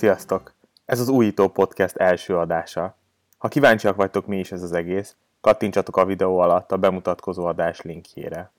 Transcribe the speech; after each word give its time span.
Sziasztok! 0.00 0.54
Ez 0.84 1.00
az 1.00 1.08
Újító 1.08 1.48
Podcast 1.48 1.96
első 1.96 2.36
adása. 2.36 2.96
Ha 3.38 3.48
kíváncsiak 3.48 3.96
vagytok, 3.96 4.26
mi 4.26 4.38
is 4.38 4.52
ez 4.52 4.62
az 4.62 4.72
egész, 4.72 5.16
kattintsatok 5.40 5.96
a 5.96 6.04
videó 6.04 6.38
alatt 6.38 6.72
a 6.72 6.76
bemutatkozó 6.76 7.44
adás 7.46 7.80
linkjére. 7.80 8.50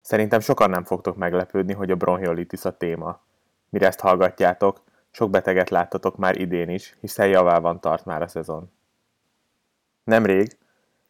Szerintem 0.00 0.40
sokan 0.40 0.70
nem 0.70 0.84
fogtok 0.84 1.16
meglepődni, 1.16 1.72
hogy 1.72 1.90
a 1.90 1.96
bronchiolitis 1.96 2.64
a 2.64 2.76
téma. 2.76 3.20
Mire 3.68 3.86
ezt 3.86 4.00
hallgatjátok, 4.00 4.80
sok 5.10 5.30
beteget 5.30 5.70
láttatok 5.70 6.16
már 6.16 6.40
idén 6.40 6.68
is, 6.68 6.96
hiszen 7.00 7.28
javában 7.28 7.80
tart 7.80 8.04
már 8.04 8.22
a 8.22 8.28
szezon. 8.28 8.70
Nemrég, 10.04 10.58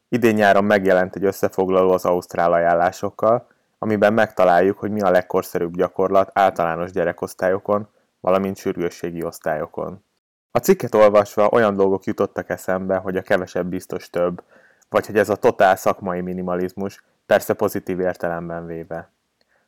idén 0.08 0.34
nyáron 0.34 0.64
megjelent 0.64 1.16
egy 1.16 1.24
összefoglaló 1.24 1.90
az 1.90 2.04
ausztrál 2.04 2.52
ajánlásokkal, 2.52 3.46
amiben 3.78 4.12
megtaláljuk, 4.12 4.78
hogy 4.78 4.90
mi 4.90 5.00
a 5.00 5.10
legkorszerűbb 5.10 5.76
gyakorlat 5.76 6.30
általános 6.34 6.90
gyerekosztályokon, 6.90 7.88
valamint 8.20 8.56
sürgősségi 8.56 9.24
osztályokon. 9.24 10.04
A 10.50 10.58
cikket 10.58 10.94
olvasva 10.94 11.48
olyan 11.48 11.74
dolgok 11.74 12.04
jutottak 12.04 12.48
eszembe, 12.48 12.96
hogy 12.96 13.16
a 13.16 13.22
kevesebb 13.22 13.66
biztos 13.66 14.10
több, 14.10 14.42
vagy 14.88 15.06
hogy 15.06 15.18
ez 15.18 15.28
a 15.28 15.36
totál 15.36 15.76
szakmai 15.76 16.20
minimalizmus, 16.20 17.04
persze 17.26 17.54
pozitív 17.54 18.00
értelemben 18.00 18.66
véve. 18.66 19.12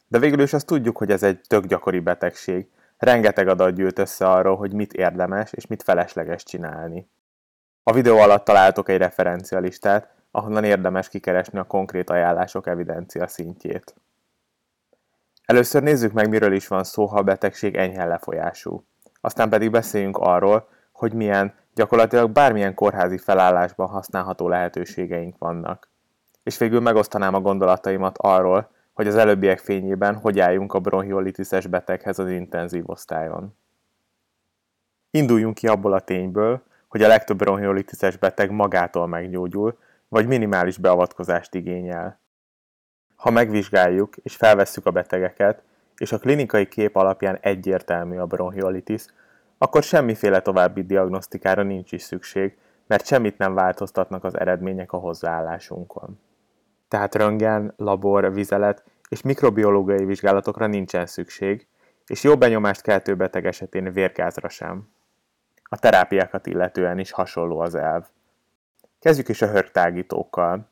De 0.09 0.19
végül 0.19 0.41
is 0.41 0.53
azt 0.53 0.67
tudjuk, 0.67 0.97
hogy 0.99 1.11
ez 1.11 1.23
egy 1.23 1.41
tök 1.47 1.67
gyakori 1.67 2.01
betegség, 2.01 2.69
rengeteg 2.97 3.49
adat 3.49 3.75
gyűlt 3.75 3.99
össze 3.99 4.31
arról, 4.31 4.57
hogy 4.57 4.73
mit 4.73 4.93
érdemes 4.93 5.53
és 5.53 5.67
mit 5.67 5.83
felesleges 5.83 6.43
csinálni. 6.43 7.09
A 7.83 7.93
videó 7.93 8.19
alatt 8.19 8.45
találtok 8.45 8.89
egy 8.89 8.99
referencialistát, 8.99 10.15
ahonnan 10.31 10.65
érdemes 10.65 11.09
kikeresni 11.09 11.59
a 11.59 11.65
konkrét 11.65 12.11
ajánlások 12.11 12.67
evidencia 12.67 13.27
szintjét. 13.27 13.95
Először 15.45 15.83
nézzük 15.83 16.13
meg, 16.13 16.29
miről 16.29 16.53
is 16.53 16.69
van 16.69 16.85
szó, 16.85 17.07
ha 17.07 17.19
a 17.19 17.23
betegség 17.23 17.77
enyhe 17.77 18.05
lefolyású. 18.05 18.85
Aztán 19.21 19.49
pedig 19.49 19.71
beszéljünk 19.71 20.17
arról, 20.17 20.69
hogy 20.93 21.13
milyen, 21.13 21.55
gyakorlatilag 21.75 22.31
bármilyen 22.31 22.75
kórházi 22.75 23.19
felállásban 23.19 23.89
használható 23.89 24.49
lehetőségeink 24.49 25.39
vannak. 25.39 25.89
És 26.43 26.59
végül 26.59 26.81
megosztanám 26.81 27.35
a 27.35 27.41
gondolataimat 27.41 28.19
arról, 28.19 28.71
hogy 28.93 29.07
az 29.07 29.17
előbbiek 29.17 29.59
fényében 29.59 30.17
hogy 30.17 30.41
álljunk 30.41 30.75
a 30.75 30.79
bronchiolitises 30.79 31.67
beteghez 31.67 32.19
az 32.19 32.31
intenzív 32.31 32.91
osztályon. 32.91 33.57
Induljunk 35.11 35.55
ki 35.55 35.69
abból 35.69 35.93
a 35.93 36.01
tényből, 36.01 36.63
hogy 36.89 37.03
a 37.03 37.09
legtöbb 37.09 37.37
bronchiolitises 37.37 38.17
beteg 38.17 38.51
magától 38.51 39.07
meggyógyul, 39.07 39.79
vagy 40.09 40.27
minimális 40.27 40.79
beavatkozást 40.79 41.55
igényel. 41.55 42.21
Ha 43.23 43.31
megvizsgáljuk 43.31 44.17
és 44.17 44.37
felvesszük 44.37 44.87
a 44.87 44.91
betegeket, 44.91 45.63
és 45.97 46.13
a 46.13 46.19
klinikai 46.19 46.67
kép 46.67 46.97
alapján 46.97 47.39
egyértelmű 47.41 48.17
a 48.17 48.27
bronchiolitis, 48.27 49.05
akkor 49.59 49.83
semmiféle 49.83 50.41
további 50.41 50.83
diagnosztikára 50.83 51.63
nincs 51.63 51.93
is 51.93 52.03
szükség, 52.03 52.57
mert 52.87 53.07
semmit 53.07 53.39
nem 53.39 53.55
változtatnak 53.55 54.25
az 54.25 54.39
eredmények 54.39 54.93
a 54.93 54.97
hozzáállásunkon. 54.97 56.21
Tehát 56.89 57.15
röntgen, 57.15 57.75
labor, 57.77 58.33
vizelet 58.33 58.85
és 59.09 59.23
mikrobiológiai 59.23 60.05
vizsgálatokra 60.05 60.67
nincsen 60.67 61.07
szükség, 61.07 61.67
és 62.07 62.23
jó 62.23 62.37
benyomást 62.37 62.83
keltő 62.83 63.15
beteg 63.15 63.47
esetén 63.47 63.93
vérgázra 63.93 64.49
sem. 64.49 64.89
A 65.63 65.79
terápiákat 65.79 66.47
illetően 66.47 66.99
is 66.99 67.11
hasonló 67.11 67.61
az 67.61 67.75
elv. 67.75 68.05
Kezdjük 68.99 69.29
is 69.29 69.43
a 69.43 69.51
hörgtágítókkal. 69.51 70.72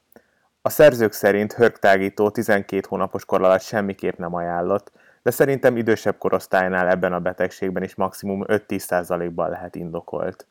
A 0.63 0.69
szerzők 0.69 1.13
szerint 1.13 1.53
hörgtágító 1.53 2.31
12 2.31 2.87
hónapos 2.89 3.25
kor 3.25 3.43
alatt 3.43 3.61
semmiképp 3.61 4.17
nem 4.17 4.35
ajánlott, 4.35 4.93
de 5.23 5.31
szerintem 5.31 5.77
idősebb 5.77 6.19
korosztálynál 6.19 6.89
ebben 6.89 7.13
a 7.13 7.21
betegségben 7.21 7.83
is 7.83 7.95
maximum 7.95 8.45
5-10%-ban 8.47 9.51
lehet 9.51 9.75
indokolt. 9.75 10.47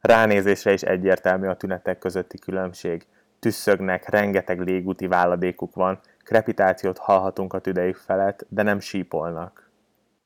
Ránézésre 0.00 0.72
is 0.72 0.82
egyértelmű 0.82 1.46
a 1.46 1.56
tünetek 1.56 1.98
közötti 1.98 2.38
különbség. 2.38 3.06
Tüsszögnek, 3.38 4.08
rengeteg 4.08 4.60
légúti 4.60 5.06
váladékuk 5.06 5.74
van, 5.74 6.00
krepitációt 6.24 6.98
hallhatunk 6.98 7.52
a 7.52 7.58
tüdeik 7.58 7.96
felett, 7.96 8.46
de 8.48 8.62
nem 8.62 8.80
sípolnak. 8.80 9.70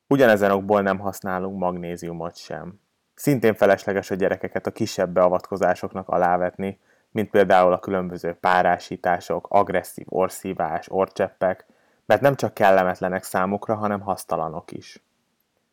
Ugyanezen 0.06 0.50
okból 0.50 0.82
nem 0.82 0.98
használunk 0.98 1.58
magnéziumot 1.58 2.36
sem. 2.36 2.80
Szintén 3.14 3.54
felesleges 3.54 4.10
a 4.10 4.14
gyerekeket 4.14 4.66
a 4.66 4.70
kisebb 4.70 5.10
beavatkozásoknak 5.10 6.08
alávetni, 6.08 6.78
mint 7.10 7.31
például 7.31 7.72
a 7.72 7.78
különböző 7.78 8.32
párásítások, 8.32 9.47
agresszív 9.50 10.06
orszívás, 10.09 10.87
orcseppek, 10.91 11.66
mert 12.06 12.21
nem 12.21 12.34
csak 12.34 12.54
kellemetlenek 12.54 13.22
számukra, 13.22 13.75
hanem 13.75 14.00
hasztalanok 14.00 14.72
is. 14.72 15.03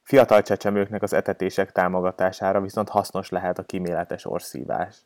Fiatal 0.03 0.41
csecsemőknek 0.41 1.01
az 1.03 1.13
etetések 1.13 1.71
támogatására 1.71 2.61
viszont 2.61 2.89
hasznos 2.89 3.29
lehet 3.29 3.57
a 3.57 3.63
kiméletes 3.63 4.25
orszívás. 4.25 4.97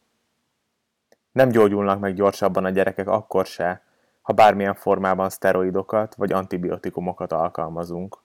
Nem 1.32 1.50
gyógyulnak 1.50 2.00
meg 2.00 2.14
gyorsabban 2.14 2.66
a 2.66 2.70
gyerekek 2.70 3.08
akkor 3.08 3.46
se, 3.46 3.82
ha 4.22 4.34
bármilyen 4.34 4.74
formában 4.74 5.30
szteroidokat 5.30 6.16
vagy 6.16 6.32
antibiotikumokat 6.32 7.32
alkalmazunk. 7.32 8.18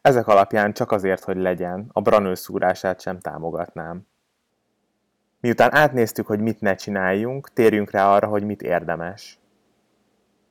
Ezek 0.00 0.26
alapján 0.26 0.72
csak 0.72 0.92
azért, 0.92 1.24
hogy 1.24 1.36
legyen, 1.36 1.90
a 1.92 2.00
branő 2.00 2.34
szúrását 2.34 3.00
sem 3.00 3.18
támogatnám. 3.18 4.06
Miután 5.46 5.74
átnéztük, 5.74 6.26
hogy 6.26 6.40
mit 6.40 6.60
ne 6.60 6.74
csináljunk, 6.74 7.52
térjünk 7.52 7.90
rá 7.90 8.08
arra, 8.14 8.26
hogy 8.26 8.44
mit 8.44 8.62
érdemes. 8.62 9.38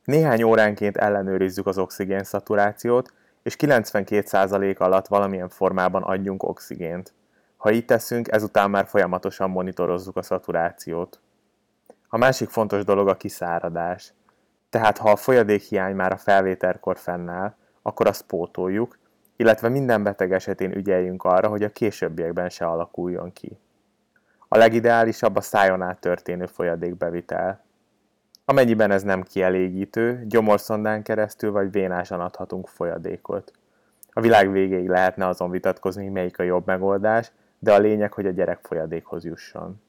Néhány 0.03 0.43
óránként 0.43 0.97
ellenőrizzük 0.97 1.67
az 1.67 1.77
oxigén 1.77 2.23
szaturációt, 2.23 3.13
és 3.43 3.55
92% 3.59 4.77
alatt 4.77 5.07
valamilyen 5.07 5.49
formában 5.49 6.03
adjunk 6.03 6.43
oxigént. 6.43 7.13
Ha 7.57 7.71
így 7.71 7.85
teszünk, 7.85 8.27
ezután 8.31 8.69
már 8.69 8.87
folyamatosan 8.87 9.49
monitorozzuk 9.49 10.17
a 10.17 10.21
szaturációt. 10.21 11.19
A 12.07 12.17
másik 12.17 12.49
fontos 12.49 12.83
dolog 12.83 13.07
a 13.07 13.17
kiszáradás. 13.17 14.13
Tehát 14.69 14.97
ha 14.97 15.11
a 15.11 15.15
folyadékhiány 15.15 15.95
már 15.95 16.11
a 16.11 16.17
felvételkor 16.17 16.97
fennáll, 16.97 17.55
akkor 17.81 18.07
azt 18.07 18.25
pótoljuk, 18.25 18.97
illetve 19.35 19.69
minden 19.69 20.03
beteg 20.03 20.33
esetén 20.33 20.71
ügyeljünk 20.71 21.23
arra, 21.23 21.47
hogy 21.47 21.63
a 21.63 21.71
későbbiekben 21.71 22.49
se 22.49 22.65
alakuljon 22.65 23.33
ki. 23.33 23.59
A 24.55 24.57
legideálisabb 24.57 25.35
a 25.35 25.41
szájon 25.41 25.81
át 25.81 25.99
történő 25.99 26.45
folyadékbevitel. 26.45 27.63
Amennyiben 28.45 28.91
ez 28.91 29.03
nem 29.03 29.23
kielégítő, 29.23 30.23
gyomorszondán 30.27 31.03
keresztül 31.03 31.51
vagy 31.51 31.71
vénásan 31.71 32.19
adhatunk 32.19 32.67
folyadékot. 32.67 33.51
A 34.09 34.21
világ 34.21 34.51
végéig 34.51 34.87
lehetne 34.87 35.27
azon 35.27 35.49
vitatkozni, 35.51 36.09
melyik 36.09 36.39
a 36.39 36.43
jobb 36.43 36.65
megoldás, 36.65 37.31
de 37.59 37.73
a 37.73 37.77
lényeg, 37.77 38.13
hogy 38.13 38.25
a 38.25 38.31
gyerek 38.31 38.59
folyadékhoz 38.61 39.25
jusson. 39.25 39.81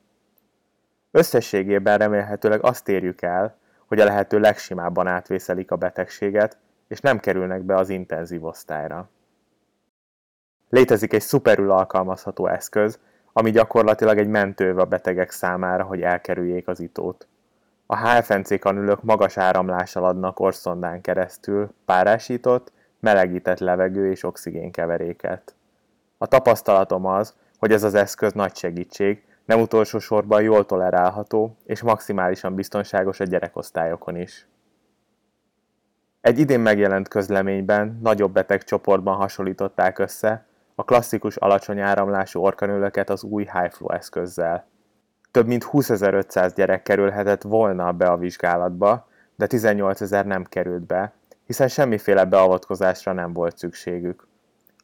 Összességében 1.11 1.99
remélhetőleg 1.99 2.65
azt 2.65 2.89
érjük 2.89 3.23
el, 3.23 3.57
hogy 3.87 4.01
a 4.01 4.05
lehető 4.05 4.39
legsimábban 4.39 5.07
átvészelik 5.07 5.71
a 5.71 5.77
betegséget, 5.77 6.59
és 6.89 7.01
nem 7.01 7.21
kerülnek 7.21 7.63
be 7.63 7.75
az 7.75 7.89
intenzív 7.89 8.45
osztályra. 8.45 9.09
Létezik 10.69 11.13
egy 11.13 11.23
szuperül 11.23 11.71
alkalmazható 11.71 12.47
eszköz, 12.47 12.99
ami 13.39 13.51
gyakorlatilag 13.51 14.19
egy 14.19 14.29
mentőv 14.29 14.79
a 14.79 14.85
betegek 14.85 15.31
számára, 15.31 15.85
hogy 15.85 16.03
elkerüljék 16.03 16.69
az 16.69 16.81
itót. 16.81 17.27
A 17.87 17.97
HFNC 17.97 18.59
kanülök 18.61 19.03
magas 19.03 19.37
áramlással 19.37 20.05
adnak 20.05 20.41
orszondán 20.41 21.01
keresztül 21.01 21.71
párásított, 21.85 22.73
melegített 23.01 23.59
levegő 23.59 24.11
és 24.11 24.23
oxigénkeveréket. 24.23 25.55
A 26.19 26.27
tapasztalatom 26.27 27.07
az, 27.07 27.35
hogy 27.59 27.73
ez 27.73 27.83
az 27.83 27.95
eszköz 27.95 28.33
nagy 28.33 28.57
segítség, 28.57 29.25
nem 29.45 29.61
utolsó 29.61 29.99
sorban 29.99 30.43
jól 30.43 30.67
tolerálható 30.67 31.57
és 31.65 31.83
maximálisan 31.83 32.55
biztonságos 32.55 33.21
a 33.21 33.25
gyerekosztályokon 33.25 34.17
is. 34.17 34.47
Egy 36.21 36.39
idén 36.39 36.61
megjelent 36.61 37.09
közleményben 37.09 37.99
nagyobb 38.03 38.33
betegcsoportban 38.33 39.17
hasonlították 39.17 39.99
össze 39.99 40.47
a 40.79 40.85
klasszikus 40.85 41.37
alacsony 41.37 41.81
áramlású 41.81 42.41
orkanülöket 42.41 43.11
az 43.11 43.23
új 43.23 43.43
HiFlow 43.43 43.93
eszközzel. 43.93 44.67
Több 45.31 45.47
mint 45.47 45.69
20.500 45.73 46.53
gyerek 46.55 46.83
kerülhetett 46.83 47.43
volna 47.43 47.93
be 47.93 48.07
a 48.07 48.17
vizsgálatba, 48.17 49.09
de 49.37 49.47
18.000 49.49 50.25
nem 50.25 50.45
került 50.45 50.83
be, 50.87 51.13
hiszen 51.47 51.69
semmiféle 51.69 52.25
beavatkozásra 52.25 53.13
nem 53.13 53.33
volt 53.33 53.59
szükségük. 53.59 54.27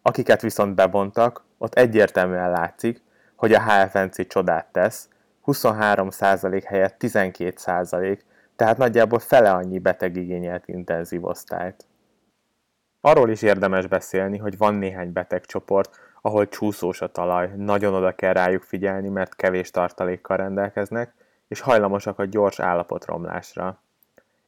Akiket 0.02 0.40
viszont 0.40 0.74
bevontak, 0.74 1.44
ott 1.58 1.74
egyértelműen 1.74 2.50
látszik, 2.50 3.02
hogy 3.36 3.52
a 3.52 3.62
HFNC 3.62 4.26
csodát 4.28 4.66
tesz, 4.72 5.08
23% 5.46 6.62
helyett 6.66 6.96
12%, 6.98 8.18
tehát 8.56 8.78
nagyjából 8.78 9.18
fele 9.18 9.50
annyi 9.50 9.78
beteg 9.78 10.16
igényelt 10.16 10.68
intenzív 10.68 11.24
osztályt. 11.24 11.86
Arról 13.04 13.30
is 13.30 13.42
érdemes 13.42 13.86
beszélni, 13.86 14.38
hogy 14.38 14.56
van 14.56 14.74
néhány 14.74 15.12
betegcsoport, 15.12 15.98
ahol 16.20 16.48
csúszós 16.48 17.00
a 17.00 17.06
talaj, 17.06 17.52
nagyon 17.56 17.94
oda 17.94 18.14
kell 18.14 18.32
rájuk 18.32 18.62
figyelni, 18.62 19.08
mert 19.08 19.36
kevés 19.36 19.70
tartalékkal 19.70 20.36
rendelkeznek, 20.36 21.14
és 21.48 21.60
hajlamosak 21.60 22.18
a 22.18 22.24
gyors 22.24 22.60
állapotromlásra. 22.60 23.82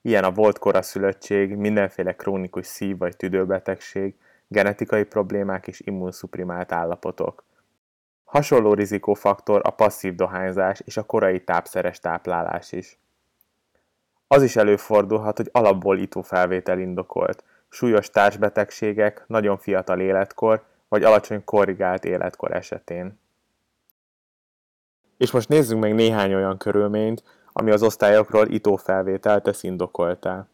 Ilyen 0.03 0.25
a 0.25 0.31
volt 0.31 0.59
koraszülöttség, 0.59 1.57
mindenféle 1.57 2.17
krónikus 2.17 2.67
szív- 2.67 2.99
vagy 2.99 3.17
tüdőbetegség, 3.17 4.15
genetikai 4.49 5.05
problémák 5.05 5.67
és 5.67 5.81
immunszuprimált 5.81 6.73
állapotok. 6.73 7.45
Hasonló 8.25 8.75
rizikófaktor 8.75 9.61
a 9.65 9.71
passzív 9.71 10.15
dohányzás 10.15 10.81
és 10.85 10.97
a 10.97 11.03
korai 11.03 11.45
tápszeres 11.45 12.01
táplálás 12.01 12.73
is. 12.73 12.99
Az 14.27 14.43
is 14.43 14.57
előfordulhat, 14.57 15.37
hogy 15.37 15.49
alapból 15.53 15.99
itófelvétel 15.99 16.79
indokolt, 16.79 17.45
súlyos 17.75 18.11
társbetegségek, 18.11 19.25
nagyon 19.27 19.59
fiatal 19.59 20.01
életkor 20.01 20.65
vagy 20.89 21.05
alacsony 21.05 21.45
korrigált 21.45 22.05
életkor 22.05 22.53
esetén. 22.53 23.19
És 25.17 25.31
most 25.31 25.49
nézzünk 25.49 25.81
meg 25.81 25.95
néhány 25.95 26.35
olyan 26.35 26.57
körülményt, 26.59 27.23
ami 27.53 27.71
az 27.71 27.83
osztályokról 27.83 28.49
itófelvételt 28.49 29.43
tesz 29.43 29.63
indokoltá. 29.63 30.47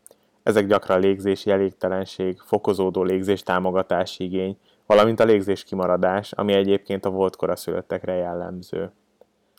Ezek 0.43 0.67
gyakran 0.67 1.01
légzési 1.01 1.51
elégtelenség, 1.51 2.39
fokozódó 2.39 3.03
légzés 3.03 3.43
támogatási 3.43 4.25
igény, 4.25 4.59
valamint 4.87 5.21
a 5.21 5.25
légzés 5.25 5.65
kimaradás, 5.65 6.33
ami 6.33 6.53
egyébként 6.53 7.05
a 7.05 7.11
volt 7.11 7.37
koraszülöttekre 7.37 8.15
jellemző. 8.15 8.93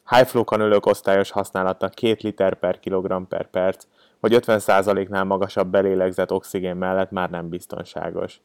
High 0.10 0.26
flow 0.26 0.44
kanülők 0.44 0.86
osztályos 0.86 1.32
használata 1.32 1.90
2 1.90 2.18
liter 2.22 2.54
per 2.54 2.80
kilogramm 2.80 3.24
per 3.24 3.50
perc, 3.50 3.86
vagy 4.22 4.38
50%-nál 4.40 5.24
magasabb 5.24 5.68
belélegzett 5.68 6.32
oxigén 6.32 6.76
mellett 6.76 7.12
már 7.12 7.30
nem 7.30 7.50
biztonságos. 7.50 8.42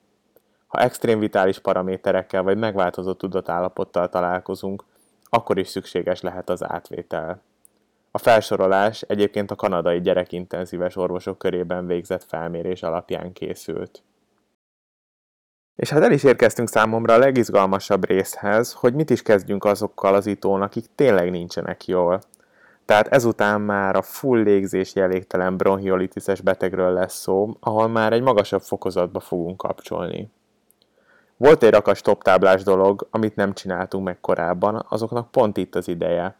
Ha 0.66 0.78
extrém 0.78 1.18
vitális 1.18 1.58
paraméterekkel 1.58 2.42
vagy 2.42 2.58
megváltozott 2.58 3.18
tudatállapottal 3.18 4.08
találkozunk, 4.08 4.84
akkor 5.24 5.58
is 5.58 5.68
szükséges 5.68 6.20
lehet 6.20 6.50
az 6.50 6.64
átvétel. 6.64 7.40
A 8.10 8.18
felsorolás 8.18 9.02
egyébként 9.02 9.50
a 9.50 9.54
kanadai 9.54 10.00
gyerekintenzíves 10.00 10.96
orvosok 10.96 11.38
körében 11.38 11.86
végzett 11.86 12.24
felmérés 12.24 12.82
alapján 12.82 13.32
készült. 13.32 14.02
És 15.76 15.90
hát 15.90 16.02
el 16.02 16.12
is 16.12 16.24
érkeztünk 16.24 16.68
számomra 16.68 17.14
a 17.14 17.18
legizgalmasabb 17.18 18.04
részhez, 18.06 18.72
hogy 18.72 18.94
mit 18.94 19.10
is 19.10 19.22
kezdjünk 19.22 19.64
azokkal 19.64 20.14
az 20.14 20.26
itón, 20.26 20.62
akik 20.62 20.84
tényleg 20.94 21.30
nincsenek 21.30 21.86
jól. 21.86 22.20
Tehát 22.86 23.08
ezután 23.08 23.60
már 23.60 23.96
a 23.96 24.02
full 24.02 24.42
légzés 24.42 24.94
jelégtelen 24.94 25.56
bronchiolitises 25.56 26.40
betegről 26.40 26.92
lesz 26.92 27.14
szó, 27.14 27.56
ahol 27.60 27.88
már 27.88 28.12
egy 28.12 28.22
magasabb 28.22 28.62
fokozatba 28.62 29.20
fogunk 29.20 29.56
kapcsolni. 29.56 30.30
Volt 31.36 31.62
egy 31.62 31.70
rakas 31.70 32.02
táblás 32.18 32.62
dolog, 32.62 33.06
amit 33.10 33.36
nem 33.36 33.52
csináltunk 33.52 34.04
meg 34.04 34.20
korábban, 34.20 34.86
azoknak 34.88 35.30
pont 35.30 35.56
itt 35.56 35.74
az 35.74 35.88
ideje. 35.88 36.36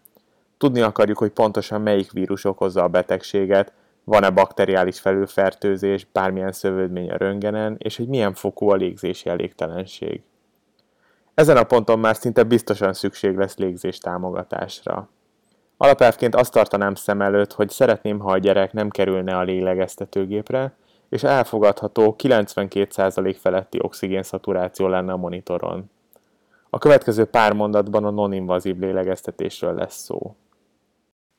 Tudni 0.59 0.81
akarjuk, 0.81 1.19
hogy 1.19 1.31
pontosan 1.31 1.81
melyik 1.81 2.13
vírus 2.13 2.45
okozza 2.45 2.83
a 2.83 2.89
betegséget, 2.89 3.73
van-e 4.05 4.31
bakteriális 4.31 5.01
felülfertőzés, 5.01 6.07
bármilyen 6.13 6.53
szövődmény 6.53 7.11
a 7.11 7.17
röngenen, 7.17 7.77
és 7.79 7.97
hogy 7.97 8.09
milyen 8.09 8.35
fokú 8.35 8.71
a 8.71 8.75
légzési 8.75 9.29
elégtelenség. 9.29 10.23
Ezen 11.35 11.57
a 11.57 11.65
ponton 11.65 11.99
már 11.99 12.17
szinte 12.17 12.43
biztosan 12.43 12.93
szükség 12.93 13.37
lesz 13.37 13.57
légzés 13.57 13.99
támogatásra. 13.99 15.09
Alapelvként 15.77 16.35
azt 16.35 16.53
tartanám 16.53 16.95
szem 16.95 17.23
előtt, 17.23 17.53
hogy 17.53 17.71
szeretném, 17.71 18.19
ha 18.19 18.31
a 18.31 18.39
gyerek 18.39 18.73
nem 18.73 18.91
kerülne 18.91 19.37
a 19.37 19.43
lélegeztetőgépre, 19.43 20.73
és 21.09 21.23
elfogadható 21.23 22.17
92% 22.19 23.37
feletti 23.41 23.79
oxigénszaturáció 23.83 24.89
lenne 24.89 25.13
a 25.13 25.17
monitoron. 25.17 25.91
A 26.71 26.79
következő 26.79 27.25
pár 27.25 27.53
mondatban 27.53 28.05
a 28.05 28.11
non-invazív 28.11 28.79
lélegeztetésről 28.79 29.75
lesz 29.75 29.97
szó. 29.97 30.37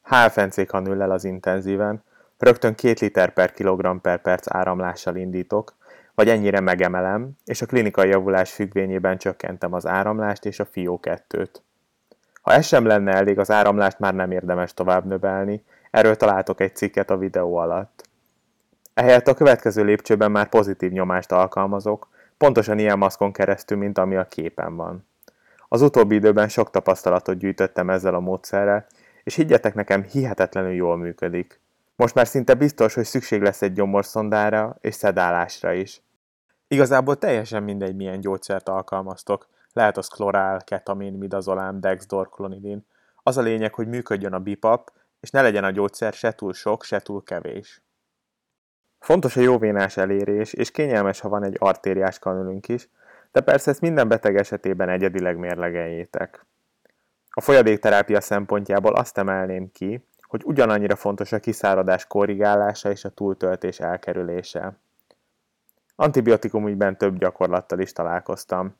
HFNC 0.03 0.67
kanüllel 0.67 1.11
az 1.11 1.23
intenzíven, 1.23 2.03
rögtön 2.37 2.75
2 2.75 2.93
liter 2.99 3.33
per 3.33 3.51
kilogramm 3.51 3.97
per 3.97 4.21
perc 4.21 4.55
áramlással 4.55 5.15
indítok, 5.15 5.75
vagy 6.15 6.29
ennyire 6.29 6.59
megemelem, 6.59 7.31
és 7.45 7.61
a 7.61 7.65
klinikai 7.65 8.09
javulás 8.09 8.53
függvényében 8.53 9.17
csökkentem 9.17 9.73
az 9.73 9.87
áramlást 9.87 10.45
és 10.45 10.59
a 10.59 10.67
FiO2-t. 10.73 11.49
Ha 12.47 12.53
ez 12.53 12.65
sem 12.65 12.85
lenne 12.85 13.11
elég, 13.11 13.39
az 13.39 13.51
áramlást 13.51 13.99
már 13.99 14.13
nem 14.13 14.31
érdemes 14.31 14.73
tovább 14.73 15.05
növelni, 15.05 15.63
erről 15.91 16.15
találtok 16.15 16.61
egy 16.61 16.75
cikket 16.75 17.09
a 17.09 17.17
videó 17.17 17.55
alatt. 17.55 18.03
Ehelyett 18.93 19.27
a 19.27 19.33
következő 19.33 19.83
lépcsőben 19.83 20.31
már 20.31 20.49
pozitív 20.49 20.91
nyomást 20.91 21.31
alkalmazok, 21.31 22.07
pontosan 22.37 22.79
ilyen 22.79 22.97
maszkon 22.97 23.31
keresztül, 23.31 23.77
mint 23.77 23.97
ami 23.97 24.15
a 24.15 24.27
képen 24.27 24.75
van. 24.75 25.07
Az 25.67 25.81
utóbbi 25.81 26.15
időben 26.15 26.49
sok 26.49 26.69
tapasztalatot 26.69 27.37
gyűjtöttem 27.37 27.89
ezzel 27.89 28.15
a 28.15 28.19
módszerrel, 28.19 28.85
és 29.23 29.35
higgyetek 29.35 29.73
nekem, 29.73 30.03
hihetetlenül 30.03 30.73
jól 30.73 30.97
működik. 30.97 31.59
Most 31.95 32.15
már 32.15 32.27
szinte 32.27 32.53
biztos, 32.53 32.93
hogy 32.93 33.05
szükség 33.05 33.41
lesz 33.41 33.61
egy 33.61 33.73
gyomorszondára 33.73 34.77
és 34.81 34.95
szedálásra 34.95 35.73
is. 35.73 36.01
Igazából 36.67 37.17
teljesen 37.17 37.63
mindegy, 37.63 37.95
milyen 37.95 38.19
gyógyszert 38.19 38.69
alkalmaztok. 38.69 39.47
Lehet 39.77 39.97
az 39.97 40.07
klorál, 40.07 40.63
ketamin, 40.63 41.13
midazolám, 41.13 41.79
dexdor, 41.79 42.29
klonidin. 42.29 42.85
Az 43.23 43.37
a 43.37 43.41
lényeg, 43.41 43.73
hogy 43.73 43.87
működjön 43.87 44.33
a 44.33 44.39
BIPAP, 44.39 44.91
és 45.19 45.29
ne 45.29 45.41
legyen 45.41 45.63
a 45.63 45.69
gyógyszer 45.69 46.13
se 46.13 46.31
túl 46.31 46.53
sok, 46.53 46.83
se 46.83 46.99
túl 46.99 47.23
kevés. 47.23 47.81
Fontos 48.99 49.37
a 49.37 49.41
jó 49.41 49.57
vénás 49.57 49.97
elérés, 49.97 50.53
és 50.53 50.71
kényelmes, 50.71 51.19
ha 51.19 51.29
van 51.29 51.43
egy 51.43 51.55
artériás 51.59 52.19
kanülünk 52.19 52.67
is, 52.67 52.89
de 53.31 53.41
persze 53.41 53.71
ezt 53.71 53.81
minden 53.81 54.07
beteg 54.07 54.35
esetében 54.35 54.89
egyedileg 54.89 55.37
mérlegeljétek. 55.37 56.45
A 57.29 57.41
folyadékterápia 57.41 58.21
szempontjából 58.21 58.93
azt 58.93 59.17
emelném 59.17 59.71
ki, 59.71 60.07
hogy 60.21 60.41
ugyanannyira 60.45 60.95
fontos 60.95 61.31
a 61.31 61.39
kiszáradás 61.39 62.07
korrigálása 62.07 62.91
és 62.91 63.05
a 63.05 63.09
túltöltés 63.09 63.79
elkerülése. 63.79 64.77
Antibiotikum 65.95 66.67
ügyben 66.67 66.97
több 66.97 67.17
gyakorlattal 67.17 67.79
is 67.79 67.91
találkoztam. 67.91 68.75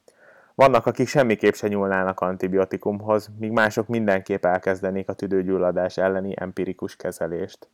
Vannak, 0.57 0.85
akik 0.85 1.07
semmiképp 1.07 1.53
se 1.53 1.67
nyúlnának 1.67 2.19
antibiotikumhoz, 2.19 3.29
míg 3.39 3.51
mások 3.51 3.87
mindenképp 3.87 4.45
elkezdenék 4.45 5.09
a 5.09 5.13
tüdőgyulladás 5.13 5.97
elleni 5.97 6.33
empirikus 6.35 6.95
kezelést. 6.95 7.67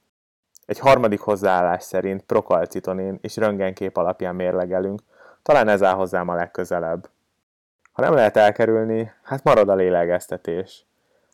Egy 0.65 0.79
harmadik 0.79 1.19
hozzáállás 1.19 1.83
szerint 1.83 2.21
prokalcitonin 2.21 3.17
és 3.21 3.37
röntgenkép 3.37 3.97
alapján 3.97 4.35
mérlegelünk, 4.35 5.01
talán 5.41 5.67
ez 5.67 5.83
áll 5.83 5.93
hozzám 5.93 6.27
a 6.27 6.35
legközelebb. 6.35 7.09
Ha 7.91 8.01
nem 8.01 8.13
lehet 8.13 8.37
elkerülni, 8.37 9.11
hát 9.21 9.43
marad 9.43 9.69
a 9.69 9.75
lélegeztetés. 9.75 10.85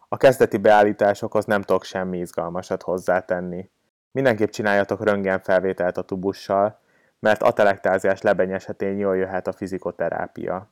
A 0.07 0.17
kezdeti 0.17 0.57
beállításokhoz 0.57 1.45
nem 1.45 1.61
tudok 1.61 1.83
semmi 1.83 2.17
izgalmasat 2.17 2.81
hozzátenni. 2.81 3.69
Mindenképp 4.11 4.49
csináljatok 4.49 5.03
röntgenfelvételt 5.03 5.97
a 5.97 6.01
tubussal, 6.01 6.79
mert 7.19 7.43
atelektáziás 7.43 8.21
lebeny 8.21 8.51
esetén 8.51 8.97
jól 8.97 9.17
jöhet 9.17 9.47
a 9.47 9.53
fizikoterápia. 9.53 10.69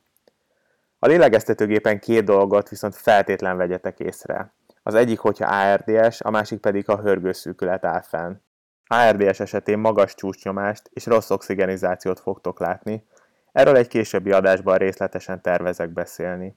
A 1.00 1.06
lélegeztetőgépen 1.06 1.98
két 1.98 2.24
dolgot 2.24 2.68
viszont 2.68 2.94
feltétlen 2.94 3.56
vegyetek 3.56 4.00
észre. 4.00 4.52
Az 4.82 4.94
egyik, 4.94 5.18
hogyha 5.18 5.46
ARDS, 5.46 6.20
a 6.20 6.30
másik 6.30 6.60
pedig 6.60 6.88
a 6.88 7.00
hörgőszűkület 7.00 7.84
áll 7.84 8.02
fenn. 8.02 8.34
ARDS 8.86 9.40
esetén 9.40 9.78
magas 9.78 10.14
csúcsnyomást 10.14 10.90
és 10.92 11.06
rossz 11.06 11.30
oxigenizációt 11.30 12.20
fogtok 12.20 12.60
látni, 12.60 13.06
erről 13.52 13.76
egy 13.76 13.88
későbbi 13.88 14.32
adásban 14.32 14.76
részletesen 14.76 15.42
tervezek 15.42 15.90
beszélni. 15.90 16.56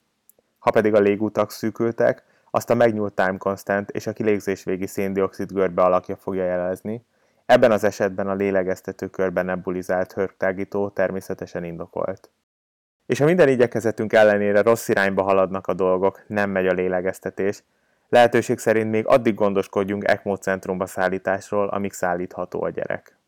Ha 0.58 0.70
pedig 0.70 0.94
a 0.94 1.00
légutak 1.00 1.50
szűkültek, 1.50 2.24
azt 2.50 2.70
a 2.70 2.74
megnyúlt 2.74 3.14
time 3.14 3.36
constant 3.36 3.90
és 3.90 4.06
a 4.06 4.12
kilégzés 4.12 4.64
végi 4.64 4.86
széndiokszid 4.86 5.52
görbe 5.52 5.82
alakja 5.82 6.16
fogja 6.16 6.44
jelezni, 6.44 7.06
ebben 7.46 7.72
az 7.72 7.84
esetben 7.84 8.28
a 8.28 8.34
lélegeztető 8.34 9.06
körben 9.08 9.44
nebulizált 9.44 10.12
hörgtágító 10.12 10.88
természetesen 10.88 11.64
indokolt. 11.64 12.30
És 13.12 13.18
ha 13.18 13.24
minden 13.24 13.48
igyekezetünk 13.48 14.12
ellenére 14.12 14.62
rossz 14.62 14.88
irányba 14.88 15.22
haladnak 15.22 15.66
a 15.66 15.74
dolgok, 15.74 16.22
nem 16.26 16.50
megy 16.50 16.66
a 16.66 16.72
lélegeztetés, 16.72 17.62
lehetőség 18.08 18.58
szerint 18.58 18.90
még 18.90 19.06
addig 19.06 19.34
gondoskodjunk 19.34 20.08
ECMO 20.08 20.36
centrumba 20.36 20.86
szállításról, 20.86 21.68
amíg 21.68 21.92
szállítható 21.92 22.62
a 22.62 22.70
gyerek. 22.70 23.18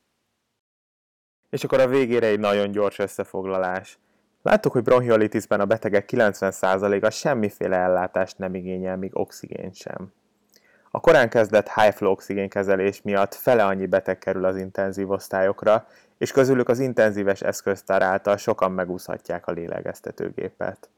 És 1.51 1.65
akkor 1.65 1.81
a 1.81 1.87
végére 1.87 2.27
egy 2.27 2.39
nagyon 2.39 2.71
gyors 2.71 2.99
összefoglalás. 2.99 3.99
Láttuk, 4.43 4.73
hogy 4.73 4.83
bronchiolitisben 4.83 5.61
a 5.61 5.65
betegek 5.65 6.09
90%-a 6.13 7.11
semmiféle 7.11 7.77
ellátást 7.77 8.39
nem 8.39 8.55
igényel, 8.55 8.97
míg 8.97 9.19
oxigén 9.19 9.73
sem. 9.73 10.13
A 10.95 11.01
korán 11.01 11.29
kezdett 11.29 11.73
high 11.73 11.95
flow 11.95 12.11
oxigénkezelés 12.11 13.03
miatt 13.03 13.35
fele 13.35 13.65
annyi 13.65 13.87
beteg 13.87 14.19
kerül 14.19 14.45
az 14.45 14.57
intenzív 14.57 15.11
osztályokra, 15.11 15.87
és 16.19 16.33
közülük 16.33 16.69
az 16.69 16.79
intenzíves 16.79 17.41
eszköztár 17.43 18.03
által 18.03 18.37
sokan 18.37 18.73
megúszhatják 18.73 19.47
a 19.47 19.53
lélegeztetőgépet. 19.53 20.89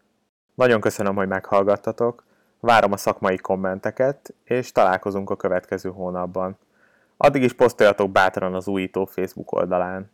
Nagyon 0.55 0.81
köszönöm, 0.81 1.15
hogy 1.15 1.29
meghallgattatok, 1.29 2.25
várom 2.61 2.93
a 2.93 2.97
szakmai 2.97 3.37
kommenteket, 3.37 4.35
és 4.45 4.73
találkozunk 4.73 5.31
a 5.31 5.37
következő 5.37 5.91
hónapban. 5.91 6.59
Addig 7.17 7.43
is 7.43 7.53
posztoljatok 7.53 8.11
bátran 8.11 8.55
az 8.55 8.69
újító 8.69 9.05
Facebook 9.05 9.53
oldalán. 9.53 10.11